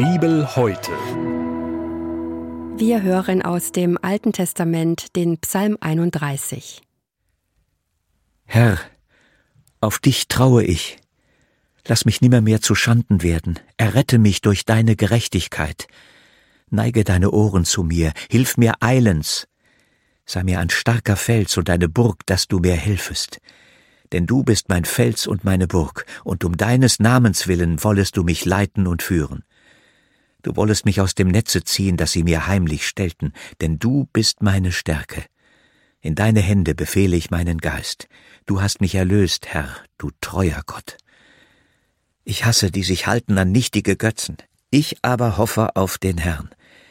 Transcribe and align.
Bibel 0.00 0.56
heute. 0.56 0.92
Wir 2.78 3.02
hören 3.02 3.42
aus 3.42 3.70
dem 3.70 3.98
Alten 4.00 4.32
Testament 4.32 5.14
den 5.14 5.36
Psalm 5.40 5.76
31. 5.78 6.80
Herr, 8.46 8.78
auf 9.82 9.98
dich 9.98 10.26
traue 10.26 10.64
ich. 10.64 10.96
Lass 11.86 12.06
mich 12.06 12.22
nimmermehr 12.22 12.62
zu 12.62 12.74
Schanden 12.74 13.22
werden. 13.22 13.58
Errette 13.76 14.16
mich 14.16 14.40
durch 14.40 14.64
deine 14.64 14.96
Gerechtigkeit. 14.96 15.86
Neige 16.70 17.04
deine 17.04 17.32
Ohren 17.32 17.66
zu 17.66 17.82
mir, 17.82 18.14
hilf 18.30 18.56
mir 18.56 18.76
eilends. 18.80 19.48
Sei 20.24 20.42
mir 20.44 20.60
ein 20.60 20.70
starker 20.70 21.16
Fels 21.16 21.58
und 21.58 21.68
eine 21.68 21.90
Burg, 21.90 22.24
dass 22.24 22.48
du 22.48 22.60
mir 22.60 22.74
helfest. 22.74 23.38
Denn 24.12 24.26
du 24.26 24.44
bist 24.44 24.70
mein 24.70 24.86
Fels 24.86 25.26
und 25.26 25.44
meine 25.44 25.66
Burg, 25.66 26.06
und 26.24 26.42
um 26.42 26.56
deines 26.56 27.00
Namens 27.00 27.48
willen 27.48 27.84
wollest 27.84 28.16
du 28.16 28.24
mich 28.24 28.46
leiten 28.46 28.86
und 28.86 29.02
führen. 29.02 29.44
Du 30.42 30.56
wollest 30.56 30.84
mich 30.86 31.00
aus 31.00 31.14
dem 31.14 31.28
Netze 31.28 31.64
ziehen, 31.64 31.96
das 31.96 32.12
sie 32.12 32.22
mir 32.22 32.46
heimlich 32.46 32.86
stellten, 32.86 33.32
denn 33.60 33.78
du 33.78 34.08
bist 34.12 34.42
meine 34.42 34.72
Stärke. 34.72 35.24
In 36.00 36.14
deine 36.14 36.40
Hände 36.40 36.74
befehle 36.74 37.16
ich 37.16 37.30
meinen 37.30 37.58
Geist. 37.58 38.08
Du 38.46 38.62
hast 38.62 38.80
mich 38.80 38.94
erlöst, 38.94 39.48
Herr, 39.48 39.68
du 39.98 40.10
treuer 40.20 40.62
Gott. 40.64 40.96
Ich 42.24 42.44
hasse, 42.44 42.70
die 42.70 42.84
sich 42.84 43.06
halten 43.06 43.36
an 43.36 43.52
nichtige 43.52 43.96
Götzen. 43.96 44.36
Ich 44.70 44.96
aber 45.02 45.36
hoffe 45.36 45.76
auf 45.76 45.98
den 45.98 46.16
Herrn. 46.16 46.50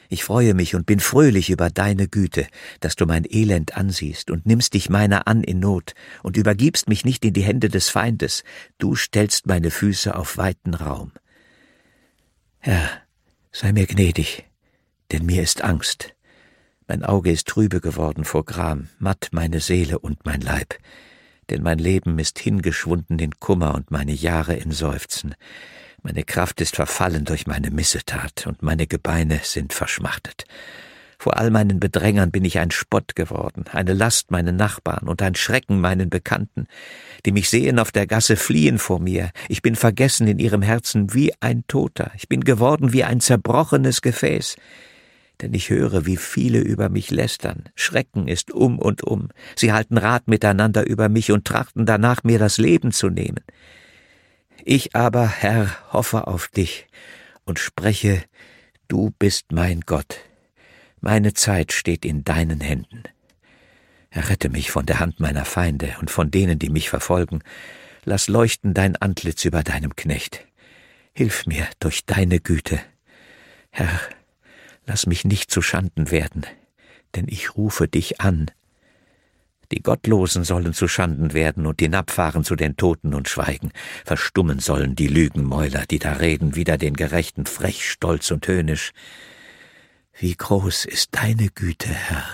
Ich 0.09 0.23
freue 0.23 0.55
mich 0.55 0.75
und 0.75 0.86
bin 0.88 1.00
fröhlich 1.00 1.50
über 1.50 1.70
deine 1.70 2.08
Güte, 2.08 2.47
dass 2.80 2.95
du 2.95 3.05
mein 3.05 3.25
Elend 3.30 3.77
ansiehst 3.77 4.31
und 4.31 4.45
nimmst 4.45 4.73
dich 4.73 4.89
meiner 4.89 5.27
an 5.27 5.44
in 5.44 5.59
Not 5.59 5.94
und 6.23 6.36
übergibst 6.36 6.89
mich 6.89 7.05
nicht 7.05 7.23
in 7.25 7.34
die 7.34 7.44
Hände 7.44 7.70
des 7.70 7.89
Feindes. 7.89 8.44
Du 8.80 8.95
stellst 8.95 9.45
meine 9.45 9.70
Füße 9.70 10.16
auf 10.16 10.38
weiten 10.38 10.73
Raum. 10.73 11.11
Herr, 12.58 12.89
sei 13.52 13.72
mir 13.72 13.88
gnädig, 13.88 14.45
denn 15.11 15.25
mir 15.25 15.42
ist 15.42 15.64
Angst. 15.64 16.16
Mein 16.88 17.03
Auge 17.03 17.31
ist 17.31 17.47
trübe 17.47 17.81
geworden 17.81 18.25
vor 18.25 18.45
Gram, 18.45 18.89
matt 19.00 19.30
meine 19.31 19.59
Seele 19.59 20.00
und 20.00 20.25
mein 20.25 20.41
Leib. 20.41 20.75
Denn 21.50 21.64
mein 21.64 21.80
Leben 21.80 22.19
ist 22.19 22.39
hingeschwunden 22.39 23.19
in 23.19 23.39
Kummer 23.39 23.75
und 23.75 23.91
meine 23.91 24.11
Jahre 24.14 24.56
in 24.56 24.72
Seufzen. 24.72 25.36
Meine 26.02 26.23
Kraft 26.23 26.61
ist 26.61 26.75
verfallen 26.75 27.25
durch 27.25 27.47
meine 27.47 27.72
Missetat, 27.72 28.47
und 28.47 28.61
meine 28.61 28.88
Gebeine 28.88 29.41
sind 29.44 29.73
verschmachtet. 29.73 30.45
Vor 31.22 31.38
all 31.38 31.52
meinen 31.52 31.81
Bedrängern 31.81 32.31
bin 32.31 32.45
ich 32.45 32.59
ein 32.59 32.72
Spott 32.72 33.14
geworden, 33.14 33.66
eine 33.73 33.94
Last 33.94 34.31
meinen 34.31 34.56
Nachbarn 34.56 35.09
und 35.09 35.22
ein 35.22 35.36
Schrecken 35.36 35.81
meinen 35.81 36.09
Bekannten, 36.09 36.66
die 37.25 37.34
mich 37.34 37.50
sehen 37.50 37.78
auf 37.78 37.92
der 37.92 38.08
Gasse 38.08 38.38
fliehen 38.38 38.80
vor 38.80 39.02
mir. 39.02 39.31
Ich 39.50 39.62
bin 39.62 39.75
vergessen 39.75 40.28
in 40.28 40.40
ihrem 40.40 40.62
Herzen 40.62 41.14
wie 41.14 41.34
ein 41.42 41.66
Toter, 41.67 42.12
ich 42.16 42.30
bin 42.30 42.45
geworden 42.45 42.94
wie 42.94 43.03
ein 43.03 43.20
zerbrochenes 43.20 44.02
Gefäß. 44.02 44.56
Denn 45.42 45.53
ich 45.53 45.70
höre, 45.70 46.06
wie 46.06 46.16
viele 46.16 46.59
über 46.59 46.88
mich 46.88 47.12
lästern. 47.12 47.66
Schrecken 47.75 48.30
ist 48.30 48.52
um 48.52 48.80
und 48.80 49.03
um. 49.03 49.28
Sie 49.58 49.73
halten 49.73 49.97
Rat 49.97 50.30
miteinander 50.30 50.88
über 50.88 51.09
mich 51.09 51.34
und 51.34 51.45
trachten 51.45 51.86
danach, 51.86 52.23
mir 52.23 52.40
das 52.40 52.58
Leben 52.58 52.94
zu 52.94 53.09
nehmen. 53.09 53.44
Ich 54.64 54.95
aber, 54.95 55.28
Herr, 55.28 55.70
hoffe 55.92 56.28
auf 56.28 56.47
dich 56.47 56.88
und 57.44 57.59
spreche, 57.59 58.23
du 58.88 59.12
bist 59.17 59.52
mein 59.52 59.81
Gott. 59.81 60.28
Meine 61.02 61.33
Zeit 61.33 61.72
steht 61.72 62.05
in 62.05 62.23
deinen 62.23 62.61
Händen. 62.61 63.03
Errette 64.09 64.50
mich 64.50 64.72
von 64.72 64.86
der 64.86 65.00
Hand 65.00 65.19
meiner 65.19 65.45
Feinde 65.45 65.95
und 66.00 66.09
von 66.09 66.31
denen, 66.31 66.59
die 66.59 66.69
mich 66.69 66.89
verfolgen. 66.89 67.41
Lass 68.06 68.28
leuchten 68.28 68.73
dein 68.73 68.95
Antlitz 68.95 69.45
über 69.45 69.64
deinem 69.64 69.95
Knecht. 69.95 70.45
Hilf 71.14 71.45
mir 71.45 71.67
durch 71.80 72.06
deine 72.06 72.39
Güte. 72.39 72.80
Herr, 73.69 74.00
lass 74.86 75.06
mich 75.06 75.25
nicht 75.25 75.52
zu 75.52 75.61
Schanden 75.61 76.11
werden, 76.11 76.46
denn 77.16 77.28
ich 77.28 77.56
rufe 77.56 77.88
dich 77.88 78.19
an 78.22 78.52
die 79.72 79.84
Gottlosen 79.84 80.44
sollen 80.44 80.73
zu 80.73 80.88
Schanden 80.88 81.34
werden 81.34 81.68
und 81.68 81.79
hinabfahren 81.79 82.44
zu 82.44 82.56
den 82.56 82.75
Toten 82.75 83.13
und 83.13 83.29
schweigen. 83.29 83.72
Verstummen 84.03 84.59
sollen 84.59 84.96
die 84.96 85.07
Lügenmäuler, 85.07 85.85
die 85.85 86.00
da 86.00 86.13
reden, 86.13 86.56
wider 86.56 86.78
den 86.78 86.96
Gerechten 86.96 87.46
frech, 87.46 87.88
stolz 87.88 88.31
und 88.31 88.47
höhnisch. 88.47 88.94
Wie 90.19 90.35
groß 90.35 90.84
ist 90.84 91.16
deine 91.16 91.47
Güte, 91.47 91.88
Herr, 91.88 92.25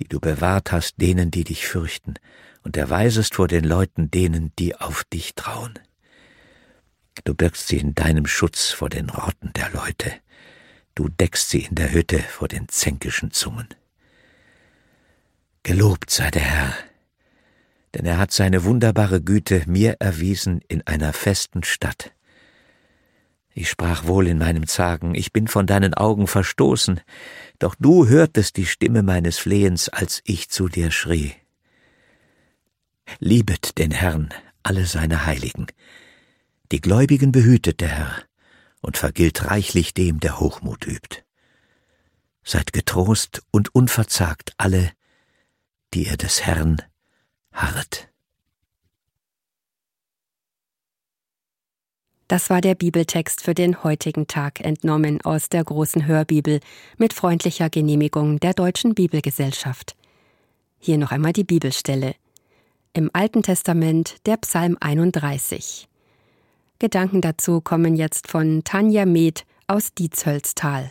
die 0.00 0.04
du 0.04 0.20
bewahrt 0.20 0.72
hast 0.72 0.94
denen, 1.02 1.30
die 1.30 1.44
dich 1.44 1.66
fürchten, 1.66 2.14
und 2.62 2.78
erweisest 2.78 3.34
vor 3.34 3.46
den 3.46 3.64
Leuten 3.64 4.10
denen, 4.10 4.52
die 4.58 4.74
auf 4.74 5.04
dich 5.04 5.34
trauen. 5.34 5.78
Du 7.24 7.34
birgst 7.34 7.68
sie 7.68 7.76
in 7.76 7.94
deinem 7.94 8.26
Schutz 8.26 8.70
vor 8.70 8.88
den 8.88 9.10
Rotten 9.10 9.52
der 9.52 9.68
Leute, 9.68 10.14
du 10.94 11.10
deckst 11.10 11.50
sie 11.50 11.64
in 11.64 11.74
der 11.74 11.92
Hütte 11.92 12.20
vor 12.20 12.48
den 12.48 12.68
zänkischen 12.68 13.32
Zungen. 13.32 13.68
Gelobt 15.62 16.08
sei 16.08 16.30
der 16.30 16.42
Herr, 16.42 16.74
denn 17.92 18.06
er 18.06 18.16
hat 18.16 18.32
seine 18.32 18.64
wunderbare 18.64 19.20
Güte 19.20 19.64
mir 19.66 19.96
erwiesen 20.00 20.62
in 20.68 20.80
einer 20.86 21.12
festen 21.12 21.64
Stadt. 21.64 22.13
Ich 23.56 23.70
sprach 23.70 24.04
wohl 24.04 24.26
in 24.26 24.38
meinem 24.38 24.66
Zagen, 24.66 25.14
ich 25.14 25.32
bin 25.32 25.46
von 25.46 25.66
deinen 25.66 25.94
Augen 25.94 26.26
verstoßen, 26.26 27.00
doch 27.60 27.76
du 27.78 28.08
hörtest 28.08 28.56
die 28.56 28.66
Stimme 28.66 29.04
meines 29.04 29.38
Flehens, 29.38 29.88
als 29.88 30.20
ich 30.24 30.50
zu 30.50 30.68
dir 30.68 30.90
schrie. 30.90 31.34
Liebet 33.20 33.78
den 33.78 33.92
Herrn, 33.92 34.34
alle 34.64 34.86
seine 34.86 35.24
Heiligen. 35.24 35.66
Die 36.72 36.80
Gläubigen 36.80 37.30
behütet 37.30 37.80
der 37.80 37.88
Herr 37.88 38.24
und 38.80 38.96
vergilt 38.96 39.48
reichlich 39.48 39.94
dem, 39.94 40.18
der 40.18 40.40
Hochmut 40.40 40.84
übt. 40.86 41.22
Seid 42.42 42.72
getrost 42.72 43.42
und 43.52 43.72
unverzagt 43.72 44.52
alle, 44.58 44.90
die 45.94 46.06
ihr 46.08 46.16
des 46.16 46.42
Herrn 46.44 46.82
harret. 47.52 48.10
Das 52.34 52.50
war 52.50 52.60
der 52.60 52.74
Bibeltext 52.74 53.42
für 53.42 53.54
den 53.54 53.84
heutigen 53.84 54.26
Tag, 54.26 54.58
entnommen 54.58 55.20
aus 55.20 55.50
der 55.50 55.62
großen 55.62 56.06
Hörbibel 56.06 56.58
mit 56.98 57.12
freundlicher 57.12 57.70
Genehmigung 57.70 58.40
der 58.40 58.54
Deutschen 58.54 58.92
Bibelgesellschaft. 58.92 59.94
Hier 60.80 60.98
noch 60.98 61.12
einmal 61.12 61.32
die 61.32 61.44
Bibelstelle. 61.44 62.16
Im 62.92 63.08
Alten 63.12 63.44
Testament 63.44 64.16
der 64.26 64.36
Psalm 64.38 64.76
31. 64.80 65.86
Gedanken 66.80 67.20
dazu 67.20 67.60
kommen 67.60 67.94
jetzt 67.94 68.26
von 68.26 68.64
Tanja 68.64 69.06
Med 69.06 69.46
aus 69.68 69.94
Dietzhölztal. 69.94 70.90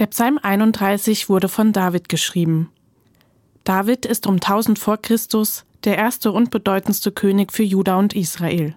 Der 0.00 0.06
Psalm 0.06 0.40
31 0.42 1.28
wurde 1.28 1.48
von 1.48 1.72
David 1.72 2.08
geschrieben. 2.08 2.72
David 3.62 4.06
ist 4.06 4.26
um 4.26 4.40
1000 4.40 4.76
vor 4.76 4.96
Christus 4.96 5.64
der 5.84 5.96
erste 5.96 6.32
und 6.32 6.50
bedeutendste 6.50 7.12
König 7.12 7.52
für 7.52 7.62
Juda 7.62 7.96
und 7.96 8.16
Israel. 8.16 8.74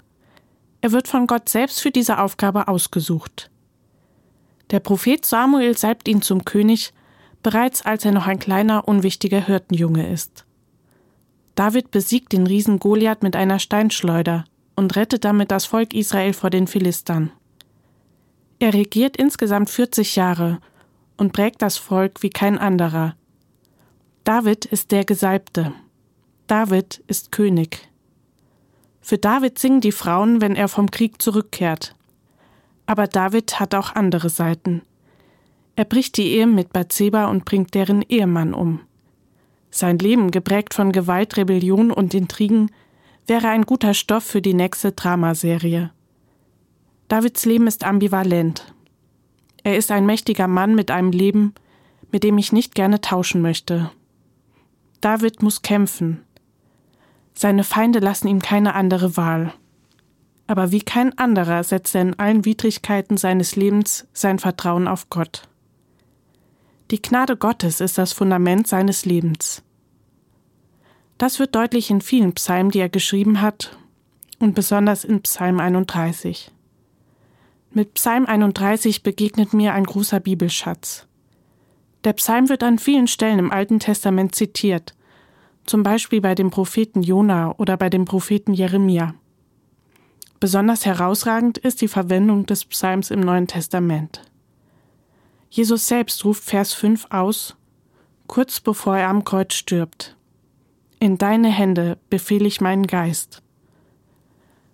Er 0.81 0.91
wird 0.91 1.07
von 1.07 1.27
Gott 1.27 1.49
selbst 1.49 1.81
für 1.81 1.91
diese 1.91 2.19
Aufgabe 2.19 2.67
ausgesucht. 2.67 3.49
Der 4.71 4.79
Prophet 4.79 5.25
Samuel 5.25 5.77
salbt 5.77 6.07
ihn 6.07 6.21
zum 6.21 6.45
König, 6.45 6.93
bereits 7.41 7.81
als 7.83 8.05
er 8.05 8.11
noch 8.11 8.27
ein 8.27 8.39
kleiner, 8.39 8.87
unwichtiger 8.87 9.45
Hirtenjunge 9.45 10.11
ist. 10.11 10.45
David 11.55 11.91
besiegt 11.91 12.33
den 12.33 12.45
Riesen 12.45 12.79
Goliath 12.79 13.23
mit 13.23 13.35
einer 13.35 13.59
Steinschleuder 13.59 14.45
und 14.75 14.95
rettet 14.95 15.25
damit 15.25 15.51
das 15.51 15.65
Volk 15.65 15.93
Israel 15.93 16.33
vor 16.33 16.49
den 16.49 16.67
Philistern. 16.67 17.31
Er 18.59 18.73
regiert 18.73 19.17
insgesamt 19.17 19.69
40 19.69 20.15
Jahre 20.15 20.59
und 21.15 21.33
prägt 21.33 21.61
das 21.61 21.77
Volk 21.77 22.21
wie 22.21 22.29
kein 22.29 22.57
anderer, 22.57 23.15
David 24.27 24.65
ist 24.65 24.91
der 24.91 25.05
Gesalbte. 25.05 25.71
David 26.47 27.01
ist 27.07 27.31
König. 27.31 27.86
Für 29.07 29.17
David 29.17 29.57
singen 29.57 29.79
die 29.79 29.93
Frauen, 29.93 30.41
wenn 30.41 30.57
er 30.57 30.67
vom 30.67 30.91
Krieg 30.91 31.21
zurückkehrt. 31.21 31.95
Aber 32.87 33.07
David 33.07 33.57
hat 33.57 33.73
auch 33.73 33.95
andere 33.95 34.27
Seiten. 34.27 34.81
Er 35.77 35.85
bricht 35.85 36.17
die 36.17 36.27
Ehe 36.27 36.45
mit 36.45 36.73
Bathseba 36.73 37.27
und 37.27 37.45
bringt 37.45 37.73
deren 37.73 38.01
Ehemann 38.01 38.53
um. 38.53 38.81
Sein 39.71 39.97
Leben, 39.97 40.29
geprägt 40.29 40.73
von 40.73 40.91
Gewalt, 40.91 41.37
Rebellion 41.37 41.89
und 41.89 42.13
Intrigen, 42.13 42.69
wäre 43.27 43.47
ein 43.47 43.61
guter 43.61 43.93
Stoff 43.93 44.25
für 44.25 44.41
die 44.41 44.53
nächste 44.53 44.91
Dramaserie. 44.91 45.89
Davids 47.07 47.45
Leben 47.45 47.67
ist 47.67 47.85
ambivalent. 47.85 48.73
Er 49.63 49.77
ist 49.77 49.89
ein 49.89 50.05
mächtiger 50.05 50.49
Mann 50.49 50.75
mit 50.75 50.91
einem 50.91 51.11
Leben, 51.11 51.53
mit 52.11 52.25
dem 52.25 52.37
ich 52.37 52.51
nicht 52.51 52.75
gerne 52.75 52.99
tauschen 52.99 53.41
möchte. 53.41 53.89
David 54.99 55.41
muss 55.41 55.61
kämpfen. 55.61 56.26
Seine 57.37 57.63
Feinde 57.63 57.99
lassen 57.99 58.27
ihm 58.27 58.41
keine 58.41 58.73
andere 58.73 59.15
Wahl. 59.15 59.53
Aber 60.47 60.71
wie 60.71 60.81
kein 60.81 61.15
anderer 61.19 61.63
setzt 61.63 61.93
er 61.93 62.01
in 62.01 62.17
allen 62.17 62.45
Widrigkeiten 62.45 63.15
seines 63.15 63.55
Lebens 63.55 64.07
sein 64.11 64.39
Vertrauen 64.39 64.87
auf 64.87 65.11
Gott. 65.11 65.47
Die 66.89 66.99
Gnade 66.99 67.37
Gottes 67.37 67.79
ist 67.79 67.99
das 67.99 68.11
Fundament 68.11 68.65
seines 68.65 69.05
Lebens. 69.05 69.61
Das 71.19 71.37
wird 71.37 71.53
deutlich 71.53 71.91
in 71.91 72.01
vielen 72.01 72.33
Psalmen, 72.33 72.71
die 72.71 72.79
er 72.79 72.89
geschrieben 72.89 73.39
hat, 73.39 73.77
und 74.39 74.55
besonders 74.55 75.03
in 75.03 75.21
Psalm 75.21 75.59
31. 75.59 76.51
Mit 77.69 77.93
Psalm 77.93 78.25
31 78.25 79.03
begegnet 79.03 79.53
mir 79.53 79.75
ein 79.75 79.83
großer 79.83 80.19
Bibelschatz. 80.19 81.05
Der 82.03 82.13
Psalm 82.13 82.49
wird 82.49 82.63
an 82.63 82.79
vielen 82.79 83.05
Stellen 83.05 83.37
im 83.37 83.51
Alten 83.51 83.79
Testament 83.79 84.33
zitiert, 84.33 84.95
zum 85.67 85.83
Beispiel 85.83 86.21
bei 86.21 86.33
dem 86.33 86.49
Propheten 86.49 87.03
Jona 87.03 87.53
oder 87.57 87.77
bei 87.77 87.89
dem 87.89 88.05
Propheten 88.05 88.53
Jeremia. 88.53 89.13
Besonders 90.39 90.85
herausragend 90.85 91.57
ist 91.57 91.81
die 91.81 91.87
Verwendung 91.87 92.45
des 92.45 92.65
Psalms 92.65 93.11
im 93.11 93.19
Neuen 93.19 93.47
Testament. 93.47 94.21
Jesus 95.49 95.87
selbst 95.87 96.23
ruft 96.25 96.43
Vers 96.43 96.73
5 96.73 97.07
aus, 97.09 97.55
kurz 98.27 98.59
bevor 98.59 98.97
er 98.97 99.09
am 99.09 99.23
Kreuz 99.23 99.53
stirbt. 99.53 100.15
In 100.99 101.17
deine 101.17 101.49
Hände 101.49 101.97
befehle 102.09 102.47
ich 102.47 102.61
meinen 102.61 102.87
Geist. 102.87 103.41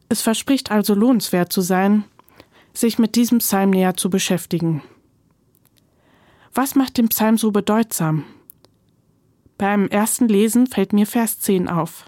Es 0.09 0.21
verspricht 0.21 0.71
also 0.71 0.93
lohnenswert 0.93 1.51
zu 1.51 1.61
sein, 1.61 2.03
sich 2.73 2.99
mit 2.99 3.15
diesem 3.15 3.39
Psalm 3.39 3.71
näher 3.71 3.95
zu 3.95 4.09
beschäftigen. 4.09 4.81
Was 6.53 6.75
macht 6.75 6.97
den 6.97 7.09
Psalm 7.09 7.37
so 7.37 7.51
bedeutsam? 7.51 8.25
Beim 9.63 9.87
ersten 9.87 10.27
Lesen 10.27 10.67
fällt 10.67 10.91
mir 10.91 11.07
Vers 11.07 11.39
10 11.39 11.69
auf. 11.69 12.03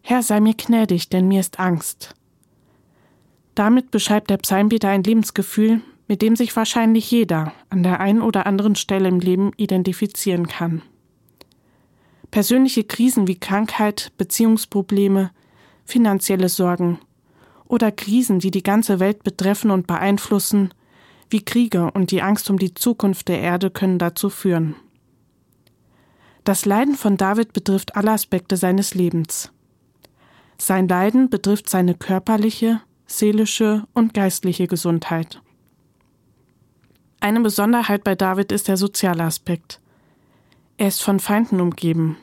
Herr, 0.00 0.22
sei 0.22 0.40
mir 0.40 0.54
gnädig, 0.54 1.10
denn 1.10 1.28
mir 1.28 1.38
ist 1.38 1.60
Angst. 1.60 2.14
Damit 3.54 3.90
beschreibt 3.90 4.30
der 4.30 4.38
Psalmbeter 4.38 4.88
ein 4.88 5.02
Lebensgefühl, 5.02 5.82
mit 6.08 6.22
dem 6.22 6.36
sich 6.36 6.56
wahrscheinlich 6.56 7.10
jeder 7.10 7.52
an 7.68 7.82
der 7.82 8.00
einen 8.00 8.22
oder 8.22 8.46
anderen 8.46 8.74
Stelle 8.74 9.10
im 9.10 9.20
Leben 9.20 9.52
identifizieren 9.58 10.48
kann. 10.48 10.80
Persönliche 12.30 12.84
Krisen 12.84 13.28
wie 13.28 13.38
Krankheit, 13.38 14.10
Beziehungsprobleme, 14.16 15.32
finanzielle 15.84 16.48
Sorgen 16.48 17.00
oder 17.68 17.92
Krisen, 17.92 18.38
die 18.38 18.50
die 18.50 18.62
ganze 18.62 18.98
Welt 18.98 19.24
betreffen 19.24 19.70
und 19.70 19.86
beeinflussen, 19.86 20.72
wie 21.28 21.44
Kriege 21.44 21.90
und 21.90 22.10
die 22.10 22.22
Angst 22.22 22.48
um 22.48 22.58
die 22.58 22.72
Zukunft 22.72 23.28
der 23.28 23.40
Erde 23.40 23.70
können 23.70 23.98
dazu 23.98 24.30
führen. 24.30 24.74
Das 26.44 26.64
Leiden 26.64 26.94
von 26.94 27.16
David 27.16 27.52
betrifft 27.52 27.96
alle 27.96 28.12
Aspekte 28.12 28.56
seines 28.56 28.94
Lebens. 28.94 29.52
Sein 30.58 30.88
Leiden 30.88 31.30
betrifft 31.30 31.68
seine 31.68 31.94
körperliche, 31.94 32.80
seelische 33.06 33.84
und 33.94 34.14
geistliche 34.14 34.66
Gesundheit. 34.66 35.42
Eine 37.20 37.40
Besonderheit 37.40 38.04
bei 38.04 38.14
David 38.14 38.52
ist 38.52 38.68
der 38.68 38.78
soziale 38.78 39.24
Aspekt. 39.24 39.80
Er 40.78 40.88
ist 40.88 41.02
von 41.02 41.20
Feinden 41.20 41.60
umgeben. 41.60 42.16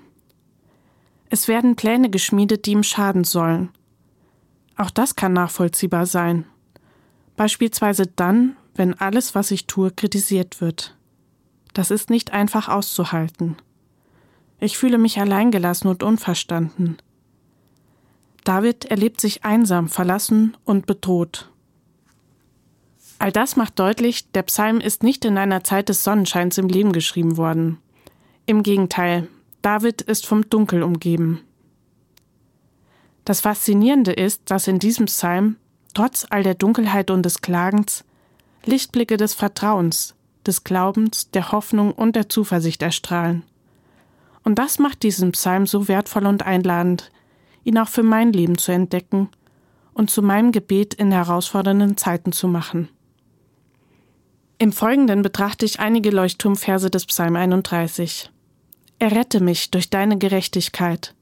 Es 1.29 1.47
werden 1.47 1.75
Pläne 1.75 2.09
geschmiedet, 2.09 2.65
die 2.65 2.71
ihm 2.71 2.83
schaden 2.83 3.23
sollen. 3.23 3.69
Auch 4.75 4.89
das 4.89 5.15
kann 5.15 5.33
nachvollziehbar 5.33 6.07
sein. 6.07 6.45
Beispielsweise 7.35 8.07
dann, 8.07 8.55
wenn 8.73 8.95
alles, 8.95 9.35
was 9.35 9.51
ich 9.51 9.67
tue, 9.67 9.91
kritisiert 9.91 10.61
wird. 10.61 10.95
Das 11.73 11.91
ist 11.91 12.09
nicht 12.09 12.33
einfach 12.33 12.69
auszuhalten. 12.69 13.57
Ich 14.59 14.77
fühle 14.77 14.97
mich 14.97 15.19
alleingelassen 15.19 15.89
und 15.89 16.03
unverstanden. 16.03 16.97
David 18.43 18.85
erlebt 18.85 19.21
sich 19.21 19.43
einsam, 19.43 19.87
verlassen 19.87 20.55
und 20.65 20.85
bedroht. 20.85 21.51
All 23.19 23.31
das 23.31 23.55
macht 23.55 23.77
deutlich, 23.79 24.31
der 24.31 24.43
Psalm 24.43 24.79
ist 24.79 25.03
nicht 25.03 25.25
in 25.25 25.37
einer 25.37 25.63
Zeit 25.63 25.89
des 25.89 26.03
Sonnenscheins 26.03 26.57
im 26.57 26.69
Leben 26.69 26.91
geschrieben 26.91 27.37
worden. 27.37 27.79
Im 28.45 28.63
Gegenteil, 28.63 29.27
David 29.61 30.01
ist 30.01 30.25
vom 30.25 30.49
Dunkel 30.49 30.83
umgeben. 30.83 31.41
Das 33.25 33.41
Faszinierende 33.41 34.13
ist, 34.13 34.43
dass 34.49 34.67
in 34.67 34.79
diesem 34.79 35.07
Psalm, 35.07 35.57
trotz 35.93 36.25
all 36.29 36.43
der 36.43 36.55
Dunkelheit 36.55 37.11
und 37.11 37.23
des 37.23 37.41
Klagens, 37.41 38.05
Lichtblicke 38.65 39.17
des 39.17 39.33
Vertrauens, 39.33 40.15
des 40.45 40.63
Glaubens, 40.63 41.29
der 41.31 41.51
Hoffnung 41.51 41.91
und 41.91 42.15
der 42.15 42.29
Zuversicht 42.29 42.81
erstrahlen. 42.81 43.43
Und 44.47 44.55
das 44.55 44.79
macht 44.79 45.03
diesen 45.03 45.33
Psalm 45.33 45.67
so 45.67 45.89
wertvoll 45.89 46.25
und 46.25 46.45
einladend, 46.45 47.11
ihn 47.65 47.77
auch 47.77 47.89
für 47.89 48.01
mein 48.01 48.31
Leben 48.31 48.57
zu 48.57 48.71
entdecken 48.71 49.27
und 49.93 50.09
zu 50.09 50.21
meinem 50.21 50.53
Gebet 50.53 50.93
in 50.93 51.11
herausfordernden 51.11 51.97
Zeiten 51.97 52.31
zu 52.31 52.47
machen. 52.47 52.87
Im 54.57 54.71
Folgenden 54.71 55.21
betrachte 55.21 55.65
ich 55.65 55.81
einige 55.81 56.11
Leuchtturmverse 56.11 56.89
des 56.89 57.07
Psalm 57.07 57.35
31. 57.35 58.31
Errette 58.99 59.41
mich 59.41 59.69
durch 59.69 59.89
deine 59.89 60.17
Gerechtigkeit. 60.17 61.13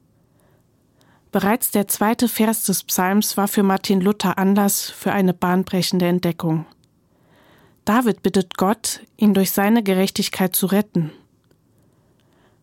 Bereits 1.32 1.72
der 1.72 1.88
zweite 1.88 2.28
Vers 2.28 2.62
des 2.62 2.84
Psalms 2.84 3.36
war 3.36 3.48
für 3.48 3.64
Martin 3.64 4.00
Luther 4.00 4.38
Anlass 4.38 4.88
für 4.88 5.10
eine 5.10 5.34
bahnbrechende 5.34 6.06
Entdeckung. 6.06 6.64
David 7.84 8.22
bittet 8.22 8.56
Gott, 8.56 9.00
ihn 9.16 9.34
durch 9.34 9.50
seine 9.50 9.82
Gerechtigkeit 9.82 10.54
zu 10.54 10.66
retten. 10.66 11.10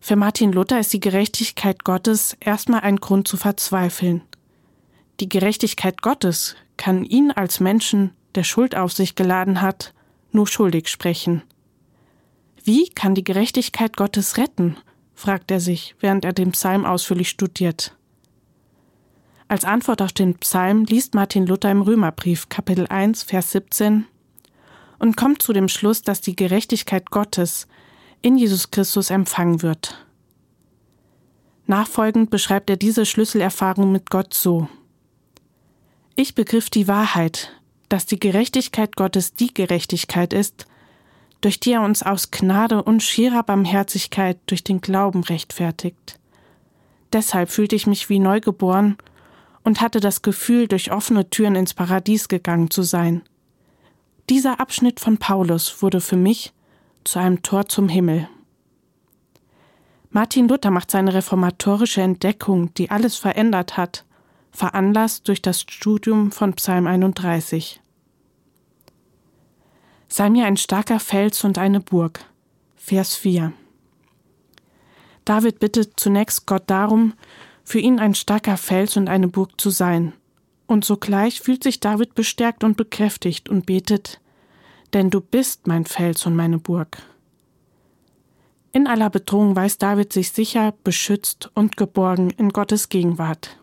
Für 0.06 0.16
Martin 0.16 0.52
Luther 0.52 0.80
ist 0.80 0.92
die 0.92 1.00
Gerechtigkeit 1.00 1.82
Gottes 1.82 2.36
erstmal 2.38 2.80
ein 2.80 2.96
Grund 2.96 3.26
zu 3.26 3.38
verzweifeln. 3.38 4.20
Die 5.18 5.30
Gerechtigkeit 5.30 6.02
Gottes 6.02 6.56
kann 6.76 7.04
ihn 7.04 7.30
als 7.30 7.58
Menschen, 7.58 8.10
der 8.34 8.44
Schuld 8.44 8.76
auf 8.76 8.92
sich 8.92 9.14
geladen 9.14 9.62
hat, 9.62 9.94
nur 10.30 10.46
schuldig 10.46 10.88
sprechen. 10.88 11.42
Wie 12.62 12.90
kann 12.90 13.14
die 13.14 13.24
Gerechtigkeit 13.24 13.96
Gottes 13.96 14.36
retten? 14.36 14.76
fragt 15.14 15.50
er 15.50 15.58
sich, 15.60 15.96
während 16.00 16.26
er 16.26 16.34
den 16.34 16.50
Psalm 16.50 16.84
ausführlich 16.84 17.30
studiert. 17.30 17.96
Als 19.48 19.64
Antwort 19.64 20.02
auf 20.02 20.12
den 20.12 20.34
Psalm 20.34 20.84
liest 20.84 21.14
Martin 21.14 21.46
Luther 21.46 21.70
im 21.70 21.80
Römerbrief 21.80 22.50
Kapitel 22.50 22.86
1 22.88 23.22
Vers 23.22 23.52
17 23.52 24.04
und 24.98 25.16
kommt 25.16 25.40
zu 25.40 25.54
dem 25.54 25.68
Schluss, 25.68 26.02
dass 26.02 26.20
die 26.20 26.36
Gerechtigkeit 26.36 27.10
Gottes 27.10 27.66
in 28.24 28.38
Jesus 28.38 28.70
Christus 28.70 29.10
empfangen 29.10 29.60
wird. 29.60 30.02
Nachfolgend 31.66 32.30
beschreibt 32.30 32.70
er 32.70 32.78
diese 32.78 33.04
Schlüsselerfahrung 33.04 33.92
mit 33.92 34.08
Gott 34.08 34.32
so. 34.32 34.66
Ich 36.16 36.34
begriff 36.34 36.70
die 36.70 36.88
Wahrheit, 36.88 37.52
dass 37.90 38.06
die 38.06 38.18
Gerechtigkeit 38.18 38.96
Gottes 38.96 39.34
die 39.34 39.52
Gerechtigkeit 39.52 40.32
ist, 40.32 40.64
durch 41.42 41.60
die 41.60 41.72
er 41.72 41.82
uns 41.82 42.02
aus 42.02 42.30
Gnade 42.30 42.82
und 42.82 43.02
schierer 43.02 43.42
Barmherzigkeit 43.42 44.38
durch 44.46 44.64
den 44.64 44.80
Glauben 44.80 45.22
rechtfertigt. 45.22 46.18
Deshalb 47.12 47.50
fühlte 47.50 47.76
ich 47.76 47.86
mich 47.86 48.08
wie 48.08 48.20
neugeboren 48.20 48.96
und 49.64 49.82
hatte 49.82 50.00
das 50.00 50.22
Gefühl, 50.22 50.66
durch 50.66 50.90
offene 50.90 51.28
Türen 51.28 51.56
ins 51.56 51.74
Paradies 51.74 52.28
gegangen 52.28 52.70
zu 52.70 52.84
sein. 52.84 53.20
Dieser 54.30 54.60
Abschnitt 54.60 54.98
von 54.98 55.18
Paulus 55.18 55.82
wurde 55.82 56.00
für 56.00 56.16
mich 56.16 56.54
zu 57.04 57.18
einem 57.18 57.42
Tor 57.42 57.66
zum 57.66 57.88
Himmel. 57.88 58.28
Martin 60.10 60.48
Luther 60.48 60.70
macht 60.70 60.90
seine 60.90 61.12
reformatorische 61.12 62.00
Entdeckung, 62.00 62.72
die 62.74 62.90
alles 62.90 63.16
verändert 63.16 63.76
hat, 63.76 64.04
veranlasst 64.52 65.26
durch 65.26 65.42
das 65.42 65.62
Studium 65.62 66.30
von 66.30 66.54
Psalm 66.54 66.86
31. 66.86 67.80
Sei 70.08 70.30
mir 70.30 70.46
ein 70.46 70.56
starker 70.56 71.00
Fels 71.00 71.42
und 71.42 71.58
eine 71.58 71.80
Burg. 71.80 72.24
Vers 72.76 73.16
4. 73.16 73.52
David 75.24 75.58
bittet 75.58 75.98
zunächst 75.98 76.46
Gott 76.46 76.64
darum, 76.66 77.14
für 77.64 77.80
ihn 77.80 77.98
ein 77.98 78.14
starker 78.14 78.56
Fels 78.56 78.96
und 78.96 79.08
eine 79.08 79.26
Burg 79.26 79.60
zu 79.60 79.70
sein. 79.70 80.12
Und 80.66 80.84
sogleich 80.84 81.40
fühlt 81.40 81.64
sich 81.64 81.80
David 81.80 82.14
bestärkt 82.14 82.62
und 82.62 82.76
bekräftigt 82.76 83.48
und 83.48 83.66
betet, 83.66 84.20
denn 84.94 85.10
du 85.10 85.20
bist 85.20 85.66
mein 85.66 85.84
Fels 85.84 86.24
und 86.24 86.36
meine 86.36 86.58
Burg. 86.58 87.02
In 88.72 88.86
aller 88.86 89.10
Bedrohung 89.10 89.54
weiß 89.54 89.78
David 89.78 90.12
sich 90.12 90.30
sicher, 90.30 90.72
beschützt 90.82 91.50
und 91.54 91.76
geborgen 91.76 92.30
in 92.30 92.50
Gottes 92.50 92.88
Gegenwart. 92.88 93.58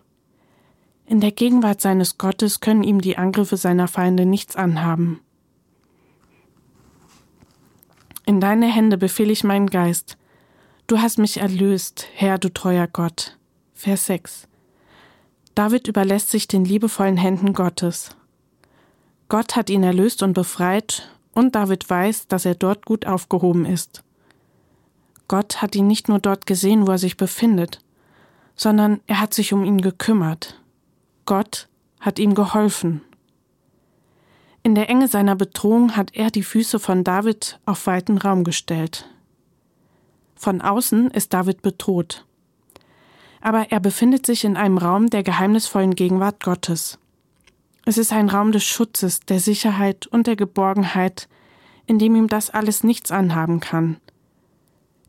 In 1.05 1.19
der 1.19 1.31
Gegenwart 1.31 1.81
seines 1.81 2.17
Gottes 2.17 2.59
können 2.59 2.83
ihm 2.83 3.01
die 3.01 3.17
Angriffe 3.17 3.57
seiner 3.57 3.87
Feinde 3.87 4.25
nichts 4.25 4.55
anhaben. 4.55 5.19
In 8.25 8.39
deine 8.39 8.67
Hände 8.67 8.97
befehle 8.97 9.33
ich 9.33 9.43
meinen 9.43 9.67
Geist. 9.67 10.17
Du 10.87 10.99
hast 10.99 11.17
mich 11.17 11.37
erlöst, 11.37 12.07
Herr, 12.13 12.37
du 12.37 12.53
treuer 12.53 12.87
Gott. 12.87 13.37
Vers 13.73 14.05
6. 14.05 14.47
David 15.55 15.87
überlässt 15.87 16.29
sich 16.29 16.47
den 16.47 16.63
liebevollen 16.63 17.17
Händen 17.17 17.53
Gottes. 17.53 18.15
Gott 19.27 19.55
hat 19.55 19.69
ihn 19.69 19.83
erlöst 19.83 20.23
und 20.23 20.33
befreit, 20.33 21.09
und 21.33 21.55
David 21.55 21.89
weiß, 21.89 22.27
dass 22.27 22.45
er 22.45 22.55
dort 22.55 22.85
gut 22.85 23.05
aufgehoben 23.05 23.65
ist. 23.65 24.03
Gott 25.27 25.61
hat 25.61 25.75
ihn 25.75 25.87
nicht 25.87 26.09
nur 26.09 26.19
dort 26.19 26.45
gesehen, 26.45 26.87
wo 26.87 26.91
er 26.91 26.97
sich 26.97 27.17
befindet, 27.17 27.79
sondern 28.55 28.99
er 29.07 29.21
hat 29.21 29.33
sich 29.33 29.53
um 29.53 29.63
ihn 29.63 29.81
gekümmert. 29.81 30.61
Gott 31.25 31.69
hat 31.99 32.19
ihm 32.19 32.35
geholfen. 32.35 33.01
In 34.63 34.75
der 34.75 34.89
Enge 34.89 35.07
seiner 35.07 35.35
Bedrohung 35.35 35.95
hat 35.95 36.15
er 36.15 36.29
die 36.29 36.43
Füße 36.43 36.79
von 36.79 37.03
David 37.03 37.59
auf 37.65 37.87
weiten 37.87 38.17
Raum 38.17 38.43
gestellt. 38.43 39.09
Von 40.35 40.61
außen 40.61 41.11
ist 41.11 41.33
David 41.33 41.61
bedroht. 41.61 42.25
Aber 43.41 43.71
er 43.71 43.79
befindet 43.79 44.25
sich 44.25 44.43
in 44.43 44.57
einem 44.57 44.77
Raum 44.77 45.09
der 45.09 45.23
geheimnisvollen 45.23 45.95
Gegenwart 45.95 46.43
Gottes. 46.43 46.99
Es 47.85 47.97
ist 47.97 48.13
ein 48.13 48.29
Raum 48.29 48.51
des 48.51 48.63
Schutzes, 48.63 49.21
der 49.21 49.39
Sicherheit 49.39 50.07
und 50.07 50.27
der 50.27 50.35
Geborgenheit, 50.35 51.27
in 51.87 51.99
dem 51.99 52.15
ihm 52.15 52.27
das 52.27 52.49
alles 52.49 52.83
nichts 52.83 53.11
anhaben 53.11 53.59
kann. 53.59 53.97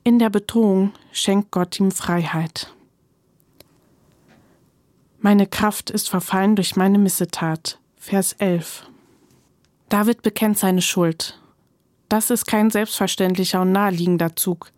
In 0.04 0.18
der 0.18 0.30
Bedrohung 0.30 0.92
schenkt 1.12 1.50
Gott 1.50 1.78
ihm 1.78 1.90
Freiheit. 1.90 2.74
Meine 5.20 5.46
Kraft 5.46 5.90
ist 5.90 6.10
verfallen 6.10 6.56
durch 6.56 6.74
meine 6.74 6.98
Missetat. 6.98 7.78
Vers 7.96 8.32
11. 8.32 8.88
David 9.88 10.22
bekennt 10.22 10.58
seine 10.58 10.82
Schuld. 10.82 11.38
Das 12.08 12.30
ist 12.30 12.46
kein 12.46 12.70
selbstverständlicher 12.70 13.60
und 13.60 13.70
naheliegender 13.70 14.34
Zug. 14.34 14.72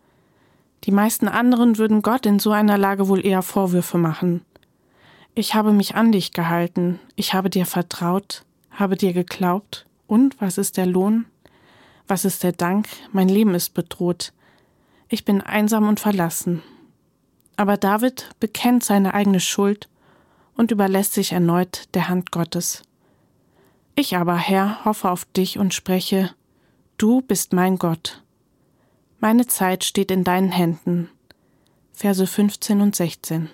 Die 0.83 0.91
meisten 0.91 1.27
anderen 1.27 1.79
würden 1.79 2.03
Gott 2.03 2.27
in 2.27 2.37
so 2.37 2.51
einer 2.51 2.77
Lage 2.77 3.07
wohl 3.07 3.25
eher 3.25 3.41
Vorwürfe 3.41 3.97
machen. 3.97 4.45
Ich 5.37 5.53
habe 5.53 5.73
mich 5.73 5.95
an 5.95 6.13
dich 6.13 6.31
gehalten, 6.31 7.01
ich 7.17 7.33
habe 7.33 7.49
dir 7.49 7.65
vertraut, 7.65 8.45
habe 8.71 8.95
dir 8.95 9.11
geglaubt, 9.11 9.85
und 10.07 10.39
was 10.39 10.57
ist 10.57 10.77
der 10.77 10.85
Lohn? 10.85 11.25
Was 12.07 12.23
ist 12.23 12.41
der 12.43 12.53
Dank? 12.53 12.87
Mein 13.11 13.27
Leben 13.27 13.53
ist 13.53 13.73
bedroht. 13.73 14.31
Ich 15.09 15.25
bin 15.25 15.41
einsam 15.41 15.89
und 15.89 15.99
verlassen. 15.99 16.63
Aber 17.57 17.75
David 17.75 18.29
bekennt 18.39 18.85
seine 18.85 19.13
eigene 19.13 19.41
Schuld 19.41 19.89
und 20.55 20.71
überlässt 20.71 21.13
sich 21.13 21.33
erneut 21.33 21.93
der 21.95 22.07
Hand 22.07 22.31
Gottes. 22.31 22.83
Ich 23.95 24.15
aber, 24.15 24.37
Herr, 24.37 24.85
hoffe 24.85 25.09
auf 25.09 25.25
dich 25.25 25.57
und 25.57 25.73
spreche, 25.73 26.33
Du 26.97 27.21
bist 27.21 27.51
mein 27.51 27.77
Gott. 27.77 28.23
Meine 29.19 29.47
Zeit 29.47 29.83
steht 29.83 30.11
in 30.11 30.23
deinen 30.23 30.51
Händen. 30.51 31.09
Verse 31.91 32.25
15 32.25 32.79
und 32.79 32.95
16. 32.95 33.49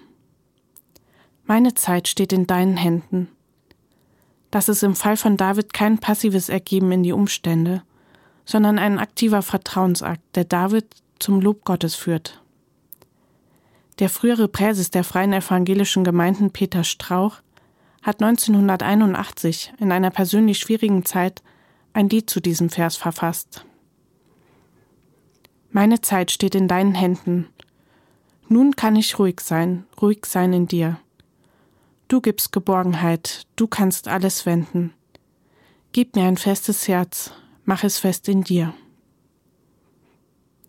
Meine 1.54 1.74
Zeit 1.74 2.08
steht 2.08 2.32
in 2.32 2.48
deinen 2.48 2.78
Händen. 2.78 3.28
Das 4.52 4.70
ist 4.70 4.84
im 4.84 4.96
Fall 4.96 5.18
von 5.18 5.36
David 5.36 5.74
kein 5.74 5.98
passives 5.98 6.48
Ergeben 6.48 6.94
in 6.94 7.04
die 7.04 7.12
Umstände, 7.12 7.84
sondern 8.46 8.80
ein 8.80 8.98
aktiver 9.00 9.42
Vertrauensakt, 9.42 10.22
der 10.36 10.46
David 10.46 10.86
zum 11.20 11.42
Lob 11.42 11.66
Gottes 11.66 11.94
führt. 11.94 12.42
Der 14.00 14.08
frühere 14.08 14.48
Präses 14.48 14.92
der 14.92 15.04
Freien 15.04 15.34
Evangelischen 15.34 16.06
Gemeinden 16.06 16.52
Peter 16.52 16.86
Strauch 16.86 17.42
hat 18.02 18.24
1981 18.24 19.74
in 19.78 19.92
einer 19.92 20.10
persönlich 20.10 20.58
schwierigen 20.58 21.04
Zeit 21.04 21.44
ein 21.92 22.08
Lied 22.08 22.30
zu 22.30 22.40
diesem 22.40 22.70
Vers 22.70 22.96
verfasst. 22.96 23.66
Meine 25.70 26.00
Zeit 26.00 26.32
steht 26.32 26.56
in 26.56 26.70
deinen 26.70 26.96
Händen. 26.96 27.50
Nun 28.48 28.78
kann 28.78 28.96
ich 28.96 29.20
ruhig 29.20 29.42
sein, 29.42 29.84
ruhig 30.02 30.26
sein 30.26 30.54
in 30.54 30.68
dir. 30.68 30.98
Du 32.12 32.20
gibst 32.20 32.52
Geborgenheit, 32.52 33.48
du 33.56 33.68
kannst 33.68 34.10
alles 34.10 34.46
wenden. 34.46 34.94
Gib 35.94 36.18
mir 36.18 36.26
ein 36.26 36.36
festes 36.36 36.90
Herz, 36.90 37.32
mach 37.64 37.86
es 37.86 38.00
fest 38.00 38.28
in 38.28 38.44
dir. 38.44 38.74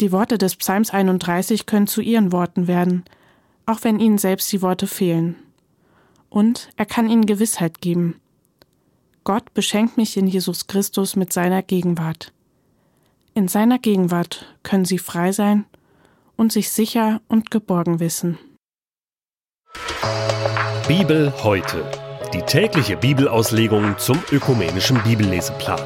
Die 0.01 0.13
Worte 0.13 0.39
des 0.39 0.55
Psalms 0.55 0.91
31 0.91 1.67
können 1.67 1.89
zu 1.89 2.01
ihren 2.01 2.31
Worten 2.31 2.69
werden, 2.69 3.05
auch 3.67 3.83
wenn 3.83 3.99
ihnen 3.99 4.19
selbst 4.19 4.53
die 4.53 4.63
Worte 4.63 4.87
fehlen. 4.87 5.35
Und 6.31 6.71
er 6.77 6.87
kann 6.87 7.11
ihnen 7.11 7.27
Gewissheit 7.27 7.81
geben. 7.81 8.21
Gott 9.25 9.53
beschenkt 9.53 9.97
mich 9.97 10.17
in 10.17 10.29
Jesus 10.29 10.69
Christus 10.69 11.17
mit 11.17 11.33
seiner 11.33 11.65
Gegenwart. 11.65 12.33
In 13.35 13.49
seiner 13.49 13.81
Gegenwart 13.81 14.47
können 14.63 14.85
sie 14.85 14.99
frei 14.99 15.33
sein 15.33 15.65
und 16.37 16.53
sich 16.53 16.71
sicher 16.71 17.21
und 17.27 17.51
geborgen 17.51 17.99
wissen. 17.99 18.39
Bibel 20.89 21.33
heute. 21.45 21.85
Die 22.35 22.43
tägliche 22.43 22.97
Bibelauslegung 22.97 23.97
zum 23.99 24.19
ökumenischen 24.33 25.01
Bibelleseplan. 25.05 25.81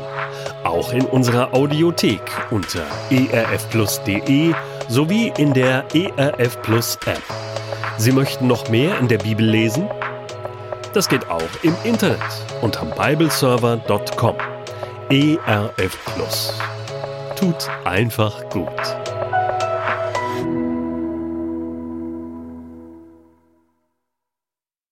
Auch 0.65 0.91
in 0.93 1.05
unserer 1.05 1.53
Audiothek 1.53 2.23
unter 2.51 2.83
erfplus.de 3.11 4.55
sowie 4.89 5.33
in 5.37 5.53
der 5.53 5.85
ERF 5.95 6.63
Plus 6.63 6.99
App. 7.05 7.23
Sie 7.99 8.11
möchten 8.11 8.47
noch 8.47 8.71
mehr 8.71 8.99
in 8.99 9.09
der 9.09 9.19
Bibel 9.19 9.45
lesen? 9.45 9.87
Das 10.95 11.09
geht 11.09 11.29
auch 11.29 11.43
im 11.63 11.77
Internet 11.85 12.19
unter 12.63 12.87
bibleserver.com. 12.87 14.37
ERF 15.11 15.99
Plus. 16.15 16.59
Tut 17.37 17.69
einfach 17.85 18.49
gut. 18.49 18.97